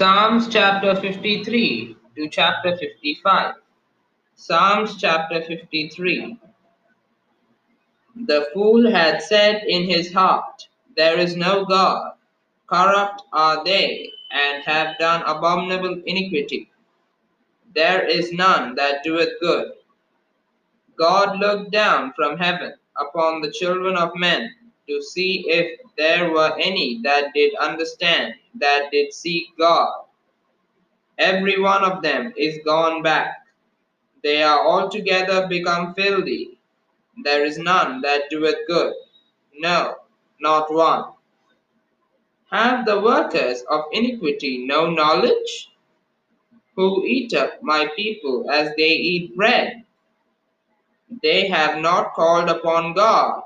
Psalms 0.00 0.48
chapter 0.48 0.94
53 0.98 1.94
to 2.16 2.28
chapter 2.30 2.74
55. 2.74 3.56
Psalms 4.34 4.96
chapter 4.96 5.42
53. 5.42 6.38
The 8.24 8.48
fool 8.54 8.90
had 8.90 9.20
said 9.22 9.62
in 9.68 9.84
his 9.84 10.10
heart, 10.10 10.66
There 10.96 11.18
is 11.18 11.36
no 11.36 11.66
God. 11.66 12.12
Corrupt 12.66 13.24
are 13.34 13.62
they, 13.62 14.10
and 14.30 14.64
have 14.64 14.96
done 14.98 15.20
abominable 15.26 16.00
iniquity. 16.06 16.70
There 17.74 18.02
is 18.08 18.32
none 18.32 18.76
that 18.76 19.04
doeth 19.04 19.38
good. 19.38 19.72
God 20.96 21.38
looked 21.38 21.72
down 21.72 22.14
from 22.16 22.38
heaven 22.38 22.72
upon 22.96 23.42
the 23.42 23.52
children 23.52 23.98
of 23.98 24.16
men 24.16 24.48
to 24.90 25.00
see 25.00 25.44
if 25.48 25.80
there 25.96 26.32
were 26.32 26.52
any 26.58 27.00
that 27.04 27.32
did 27.32 27.54
understand, 27.56 28.34
that 28.56 28.88
did 28.90 29.14
seek 29.14 29.46
God. 29.56 29.92
Every 31.18 31.60
one 31.60 31.84
of 31.84 32.02
them 32.02 32.32
is 32.36 32.58
gone 32.64 33.02
back. 33.02 33.46
They 34.24 34.42
are 34.42 34.66
altogether 34.66 35.46
become 35.46 35.94
filthy. 35.94 36.58
There 37.22 37.44
is 37.44 37.58
none 37.58 38.00
that 38.02 38.30
doeth 38.30 38.66
good, 38.66 38.94
no, 39.58 39.94
not 40.40 40.72
one. 40.72 41.04
Have 42.50 42.84
the 42.84 43.00
workers 43.00 43.62
of 43.70 43.84
iniquity 43.92 44.66
no 44.66 44.90
knowledge? 44.90 45.70
Who 46.74 47.04
eat 47.04 47.34
up 47.34 47.62
my 47.62 47.88
people 47.94 48.50
as 48.50 48.74
they 48.76 48.88
eat 48.88 49.36
bread? 49.36 49.84
They 51.22 51.48
have 51.48 51.80
not 51.80 52.14
called 52.14 52.48
upon 52.48 52.94
God. 52.94 53.42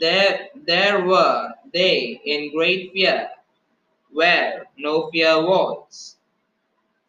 There, 0.00 0.48
there 0.54 1.04
were 1.04 1.52
they 1.72 2.20
in 2.24 2.52
great 2.52 2.92
fear, 2.92 3.28
where 4.10 4.66
no 4.78 5.10
fear 5.10 5.42
was. 5.42 6.16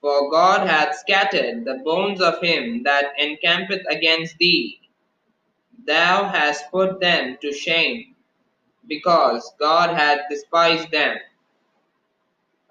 For 0.01 0.29
God 0.29 0.67
hath 0.67 0.97
scattered 0.97 1.63
the 1.63 1.81
bones 1.85 2.19
of 2.21 2.41
him 2.41 2.83
that 2.83 3.13
encampeth 3.17 3.83
against 3.89 4.37
thee. 4.39 4.81
Thou 5.85 6.25
hast 6.27 6.69
put 6.69 6.99
them 6.99 7.37
to 7.41 7.53
shame, 7.53 8.15
because 8.87 9.53
God 9.57 9.95
hath 9.95 10.27
despised 10.29 10.91
them. 10.91 11.17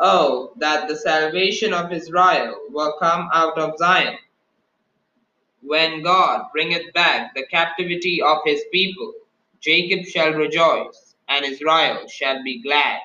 Oh, 0.01 0.53
that 0.57 0.87
the 0.87 0.97
salvation 0.97 1.73
of 1.73 1.93
Israel 1.93 2.57
were 2.71 2.99
come 2.99 3.31
out 3.33 3.57
of 3.57 3.79
Zion! 3.79 4.19
When 5.63 6.03
God 6.03 6.49
bringeth 6.53 6.93
back 6.93 7.35
the 7.35 7.47
captivity 7.47 8.21
of 8.21 8.39
his 8.45 8.63
people, 8.71 9.15
Jacob 9.65 10.05
shall 10.07 10.33
rejoice, 10.33 11.15
and 11.29 11.45
Israel 11.47 12.07
shall 12.09 12.43
be 12.45 12.63
glad. 12.63 13.01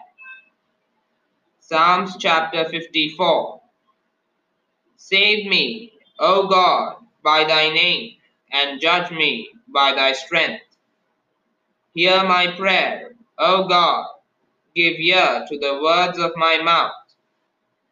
Psalms 1.60 2.18
chapter 2.20 2.68
54 2.68 3.62
Save 4.98 5.48
me, 5.48 5.94
O 6.20 6.48
God, 6.48 6.98
by 7.24 7.46
thy 7.46 7.70
name, 7.70 8.16
and 8.52 8.82
judge 8.82 9.10
me 9.12 9.50
by 9.74 9.94
thy 9.94 10.12
strength. 10.12 10.64
Hear 11.94 12.24
my 12.26 12.48
prayer, 12.58 13.12
O 13.38 13.68
God, 13.68 14.08
give 14.76 15.00
ear 15.00 15.46
to 15.50 15.58
the 15.60 15.80
words 15.82 16.20
of 16.20 16.34
my 16.36 16.62
mouth. 16.62 16.92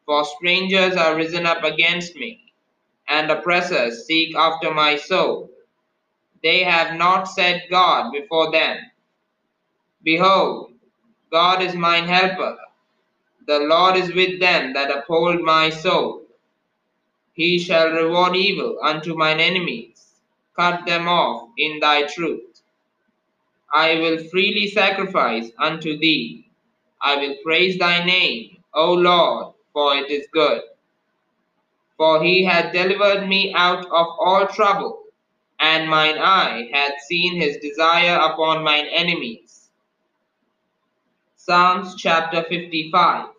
For 0.06 0.26
strangers 0.26 0.96
are 0.98 1.16
risen 1.16 1.46
up 1.46 1.64
against 1.64 2.16
me, 2.16 2.54
and 3.08 3.32
oppressors 3.32 4.06
seek 4.06 4.36
after 4.36 4.74
my 4.74 4.98
soul. 4.98 5.50
They 6.44 6.64
have 6.64 6.98
not 6.98 7.26
said 7.26 7.64
God 7.70 8.12
before 8.12 8.52
them. 8.52 8.78
Behold, 10.04 10.74
God 11.32 11.62
is 11.62 11.76
mine 11.76 12.08
helper. 12.08 12.58
The 13.48 13.60
Lord 13.60 13.96
is 13.98 14.14
with 14.14 14.40
them 14.40 14.74
that 14.74 14.92
uphold 14.96 15.42
my 15.42 15.70
soul. 15.70 16.24
He 17.34 17.60
shall 17.60 17.90
reward 17.92 18.36
evil 18.36 18.78
unto 18.84 19.16
mine 19.16 19.40
enemies, 19.40 20.08
cut 20.56 20.86
them 20.86 21.08
off 21.08 21.50
in 21.58 21.80
thy 21.80 22.04
truth. 22.04 22.62
I 23.74 23.96
will 23.96 24.18
freely 24.30 24.68
sacrifice 24.68 25.52
unto 25.60 25.98
thee. 26.00 26.50
I 27.02 27.18
will 27.18 27.36
praise 27.44 27.78
thy 27.78 28.04
name, 28.06 28.58
O 28.74 28.94
Lord, 28.94 29.54
for 29.74 29.96
it 29.96 30.10
is 30.10 30.28
good. 30.32 30.62
For 31.98 32.24
he 32.24 32.44
hath 32.46 32.74
delivered 32.74 33.28
me 33.28 33.54
out 33.56 33.86
of 33.86 34.08
all 34.20 34.48
trouble, 34.48 35.04
and 35.60 35.90
mine 35.90 36.18
eye 36.20 36.70
hath 36.72 37.02
seen 37.08 37.40
his 37.40 37.58
desire 37.58 38.18
upon 38.18 38.64
mine 38.64 38.88
enemies. 38.92 39.70
Psalms 41.36 41.96
chapter 41.96 42.44
55 42.44 43.30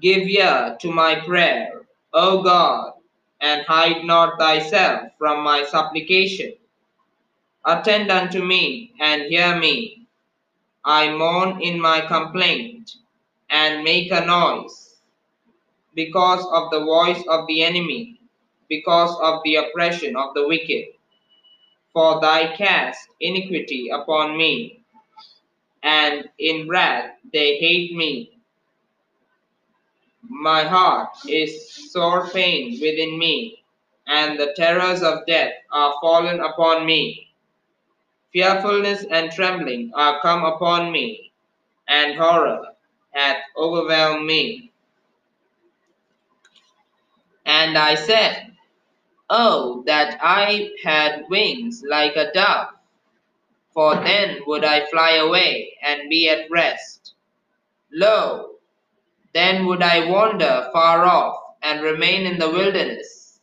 Give 0.00 0.28
ear 0.28 0.76
to 0.80 0.92
my 0.92 1.16
prayer, 1.20 1.82
O 2.12 2.42
God, 2.42 2.92
and 3.40 3.62
hide 3.66 4.04
not 4.04 4.38
thyself 4.38 5.10
from 5.18 5.42
my 5.42 5.64
supplication. 5.64 6.52
Attend 7.64 8.10
unto 8.10 8.42
me, 8.44 8.92
and 9.00 9.22
hear 9.22 9.56
me. 9.58 10.06
I 10.84 11.10
mourn 11.10 11.60
in 11.60 11.80
my 11.80 12.00
complaint, 12.02 12.96
and 13.50 13.84
make 13.84 14.12
a 14.12 14.24
noise, 14.24 14.96
because 15.94 16.44
of 16.52 16.70
the 16.70 16.84
voice 16.84 17.22
of 17.28 17.46
the 17.46 17.62
enemy, 17.64 18.17
because 18.68 19.16
of 19.20 19.40
the 19.44 19.56
oppression 19.56 20.16
of 20.16 20.34
the 20.34 20.46
wicked. 20.46 20.86
For 21.92 22.20
thy 22.20 22.54
cast 22.56 23.08
iniquity 23.20 23.88
upon 23.90 24.36
me, 24.36 24.82
and 25.82 26.28
in 26.38 26.68
wrath 26.68 27.14
they 27.32 27.56
hate 27.56 27.94
me. 27.96 28.38
My 30.22 30.64
heart 30.64 31.10
is 31.26 31.72
sore 31.92 32.28
pained 32.28 32.80
within 32.80 33.18
me, 33.18 33.62
and 34.06 34.38
the 34.38 34.52
terrors 34.56 35.02
of 35.02 35.26
death 35.26 35.54
are 35.72 35.94
fallen 36.00 36.40
upon 36.40 36.84
me. 36.86 37.28
Fearfulness 38.32 39.04
and 39.10 39.32
trembling 39.32 39.90
are 39.94 40.20
come 40.20 40.44
upon 40.44 40.92
me, 40.92 41.32
and 41.88 42.16
horror 42.18 42.74
hath 43.12 43.38
overwhelmed 43.56 44.26
me. 44.26 44.70
And 47.46 47.78
I 47.78 47.94
said, 47.94 48.52
Oh, 49.30 49.82
that 49.86 50.18
I 50.22 50.70
had 50.82 51.24
wings 51.28 51.82
like 51.86 52.16
a 52.16 52.32
dove, 52.32 52.68
for 53.74 53.94
then 53.96 54.40
would 54.46 54.64
I 54.64 54.86
fly 54.86 55.16
away 55.16 55.76
and 55.82 56.08
be 56.08 56.30
at 56.30 56.50
rest. 56.50 57.14
Lo, 57.92 58.56
then 59.34 59.66
would 59.66 59.82
I 59.82 60.08
wander 60.08 60.70
far 60.72 61.04
off 61.04 61.38
and 61.62 61.82
remain 61.82 62.26
in 62.26 62.38
the 62.38 62.50
wilderness. 62.50 63.40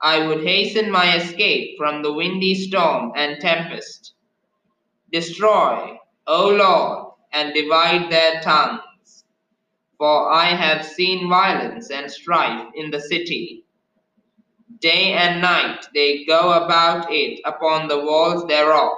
I 0.00 0.26
would 0.26 0.44
hasten 0.44 0.90
my 0.90 1.16
escape 1.16 1.76
from 1.76 2.02
the 2.02 2.12
windy 2.12 2.54
storm 2.54 3.12
and 3.16 3.40
tempest. 3.40 4.14
Destroy, 5.12 5.98
O 6.26 6.48
Lord, 6.48 7.14
and 7.32 7.52
divide 7.52 8.10
their 8.10 8.40
tongues. 8.40 9.24
For 9.98 10.32
I 10.32 10.46
have 10.46 10.86
seen 10.86 11.28
violence 11.28 11.90
and 11.90 12.10
strife 12.10 12.68
in 12.74 12.90
the 12.90 13.00
city. 13.00 13.64
Day 14.78 15.12
and 15.14 15.40
night 15.42 15.86
they 15.94 16.24
go 16.24 16.52
about 16.52 17.08
it 17.10 17.40
upon 17.44 17.88
the 17.88 17.98
walls 17.98 18.46
thereof. 18.46 18.92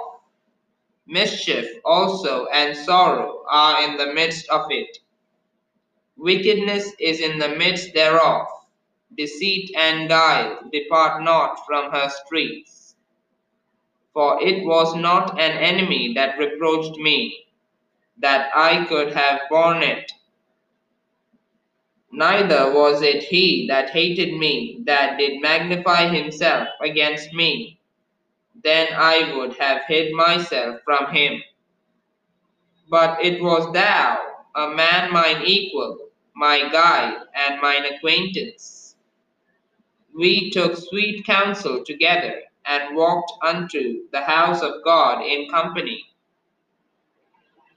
Mischief 1.07 1.67
also 1.83 2.45
and 2.45 2.77
sorrow 2.77 3.43
are 3.49 3.81
in 3.83 3.97
the 3.97 4.13
midst 4.13 4.47
of 4.49 4.65
it. 4.69 4.99
Wickedness 6.15 6.93
is 6.99 7.19
in 7.19 7.39
the 7.39 7.49
midst 7.49 7.93
thereof. 7.93 8.47
Deceit 9.17 9.71
and 9.75 10.07
guile 10.07 10.59
depart 10.71 11.23
not 11.23 11.65
from 11.65 11.91
her 11.91 12.09
streets. 12.09 12.95
For 14.13 14.41
it 14.41 14.63
was 14.65 14.95
not 14.95 15.39
an 15.39 15.57
enemy 15.57 16.13
that 16.13 16.37
reproached 16.37 16.97
me, 16.97 17.47
that 18.19 18.51
I 18.55 18.85
could 18.85 19.13
have 19.13 19.41
borne 19.49 19.83
it. 19.83 20.11
Neither 22.15 22.71
was 22.71 23.01
it 23.01 23.23
he 23.23 23.65
that 23.69 23.89
hated 23.89 24.37
me, 24.37 24.81
that 24.85 25.17
did 25.17 25.41
magnify 25.41 26.09
himself 26.09 26.67
against 26.79 27.33
me. 27.33 27.79
Then 28.63 28.87
I 28.93 29.35
would 29.35 29.57
have 29.57 29.81
hid 29.87 30.13
myself 30.13 30.81
from 30.85 31.11
him. 31.11 31.41
But 32.87 33.25
it 33.25 33.41
was 33.41 33.73
thou, 33.73 34.19
a 34.55 34.69
man 34.69 35.11
mine 35.11 35.41
equal, 35.43 36.09
my 36.35 36.69
guide 36.69 37.17
and 37.33 37.59
mine 37.59 37.85
acquaintance. 37.85 38.95
We 40.15 40.51
took 40.51 40.77
sweet 40.77 41.25
counsel 41.25 41.83
together 41.83 42.43
and 42.67 42.95
walked 42.95 43.33
unto 43.41 44.07
the 44.11 44.21
house 44.21 44.61
of 44.61 44.83
God 44.85 45.25
in 45.25 45.49
company. 45.49 46.05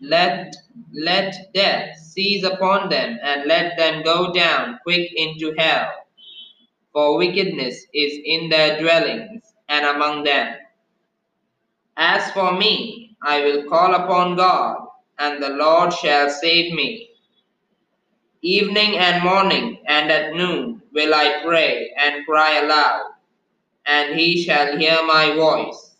Let, 0.01 0.55
let 0.93 1.35
death 1.55 1.97
seize 1.99 2.45
upon 2.45 2.91
them 2.91 3.19
and 3.23 3.47
let 3.47 3.79
them 3.79 4.03
go 4.03 4.33
down 4.33 4.79
quick 4.83 5.11
into 5.17 5.55
hell. 5.57 5.91
For 6.93 7.17
wickedness 7.17 7.87
is 7.95 8.19
in 8.25 8.51
their 8.51 8.79
dwellings 8.81 9.43
and 9.69 9.87
among 9.87 10.25
them. 10.25 10.57
As 11.97 12.31
for 12.33 12.53
me, 12.53 13.17
I 13.23 13.41
will 13.41 13.69
call 13.69 13.95
upon 13.95 14.37
God, 14.37 14.87
and 15.19 15.43
the 15.43 15.51
Lord 15.51 15.93
shall 15.95 16.29
save 16.29 16.75
me. 16.75 17.09
Evening 18.43 18.99
and 18.99 19.25
morning 19.25 19.83
and 19.89 20.11
at 20.11 20.35
noon 20.35 20.83
will 20.93 21.15
I 21.15 21.43
pray 21.45 21.91
and 21.99 22.25
cry 22.27 22.61
aloud, 22.61 23.13
and 23.87 24.19
he 24.19 24.43
shall 24.45 24.77
hear 24.77 25.03
my 25.05 25.35
voice. 25.35 25.97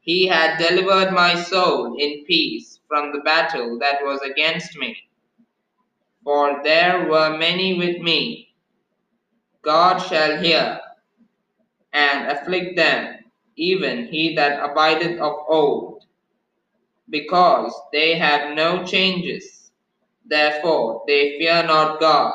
He 0.00 0.26
hath 0.26 0.58
delivered 0.58 1.12
my 1.12 1.34
soul 1.34 1.96
in 1.98 2.24
peace 2.26 2.69
from 2.90 3.12
the 3.12 3.20
battle 3.20 3.78
that 3.78 4.00
was 4.02 4.20
against 4.22 4.76
me. 4.76 4.96
For 6.24 6.60
there 6.64 7.08
were 7.08 7.38
many 7.38 7.78
with 7.78 8.02
me. 8.02 8.52
God 9.62 9.98
shall 10.00 10.38
hear 10.42 10.80
and 11.92 12.28
afflict 12.28 12.76
them, 12.76 13.18
even 13.56 14.06
he 14.08 14.34
that 14.34 14.62
abideth 14.62 15.20
of 15.20 15.34
old, 15.48 16.02
because 17.08 17.72
they 17.92 18.18
have 18.18 18.56
no 18.56 18.84
changes. 18.84 19.70
Therefore 20.26 21.04
they 21.06 21.38
fear 21.38 21.62
not 21.62 22.00
God. 22.00 22.34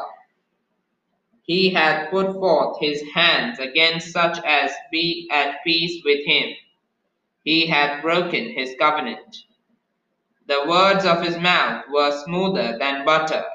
He 1.43 1.69
hath 1.71 2.09
put 2.11 2.33
forth 2.33 2.79
his 2.79 3.03
hands 3.13 3.59
against 3.59 4.11
such 4.13 4.37
as 4.45 4.71
be 4.91 5.27
at 5.31 5.57
peace 5.65 6.01
with 6.05 6.25
him. 6.25 6.49
He 7.43 7.67
hath 7.67 8.01
broken 8.01 8.51
his 8.53 8.75
covenant. 8.79 9.37
The 10.47 10.65
words 10.67 11.05
of 11.05 11.23
his 11.23 11.37
mouth 11.37 11.85
were 11.91 12.11
smoother 12.23 12.77
than 12.77 13.03
butter, 13.03 13.45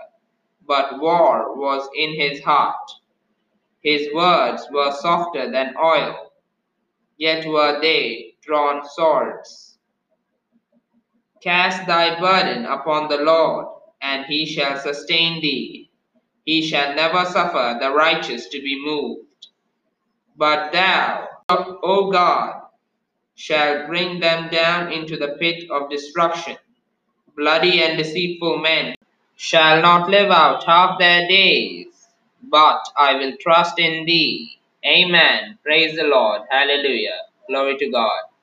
but 0.66 0.98
war 0.98 1.56
was 1.56 1.88
in 1.96 2.14
his 2.14 2.42
heart. 2.42 2.90
His 3.80 4.12
words 4.12 4.66
were 4.72 4.90
softer 4.90 5.50
than 5.50 5.76
oil, 5.76 6.32
yet 7.16 7.46
were 7.46 7.80
they 7.80 8.34
drawn 8.42 8.82
swords. 8.88 9.78
Cast 11.40 11.86
thy 11.86 12.18
burden 12.18 12.66
upon 12.66 13.08
the 13.08 13.18
Lord, 13.18 13.66
and 14.02 14.26
he 14.26 14.44
shall 14.44 14.76
sustain 14.76 15.40
thee. 15.40 15.90
He 16.44 16.60
shall 16.60 16.94
never 16.96 17.24
suffer 17.24 17.78
the 17.80 17.92
righteous 17.92 18.48
to 18.48 18.60
be 18.60 18.82
moved. 18.84 19.46
But 20.36 20.72
thou, 20.72 21.28
O 21.48 22.10
God, 22.10 22.62
shall 23.36 23.86
bring 23.86 24.20
them 24.20 24.48
down 24.50 24.92
into 24.92 25.16
the 25.16 25.36
pit 25.38 25.70
of 25.70 25.88
destruction. 25.88 26.56
Bloody 27.36 27.82
and 27.82 27.98
deceitful 27.98 28.58
men 28.58 28.94
shall 29.36 29.82
not 29.82 30.10
live 30.10 30.30
out 30.30 30.64
half 30.64 30.98
their 30.98 31.28
days, 31.28 31.88
but 32.42 32.82
I 32.98 33.16
will 33.16 33.36
trust 33.40 33.78
in 33.78 34.06
thee. 34.06 34.58
Amen. 34.86 35.58
Praise 35.64 35.96
the 35.96 36.04
Lord. 36.04 36.42
Hallelujah. 36.50 37.18
Glory 37.48 37.78
to 37.78 37.90
God. 37.90 38.20